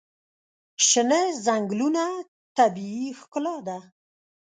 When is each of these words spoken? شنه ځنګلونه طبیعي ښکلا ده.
شنه 0.87 1.21
ځنګلونه 1.45 2.03
طبیعي 2.57 3.07
ښکلا 3.19 3.55
ده. 3.67 3.77